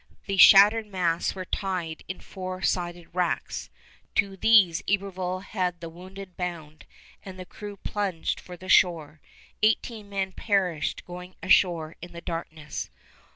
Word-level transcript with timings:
The 0.25 0.37
shattered 0.37 0.87
masts 0.87 1.35
were 1.35 1.45
tied 1.45 2.03
in 2.07 2.21
four 2.21 2.63
sided 2.63 3.13
racks. 3.13 3.69
To 4.15 4.35
these 4.35 4.81
Iberville 4.89 5.41
had 5.41 5.79
the 5.79 5.89
wounded 5.89 6.35
bound, 6.35 6.87
and 7.23 7.37
the 7.39 7.45
crew 7.45 7.77
plunged 7.77 8.39
for 8.39 8.57
the 8.57 8.67
shore. 8.67 9.21
Eighteen 9.61 10.09
men 10.09 10.31
perished 10.31 11.05
going 11.05 11.35
ashore 11.43 11.97
in 12.01 12.13
the 12.13 12.19
darkness. 12.21 12.89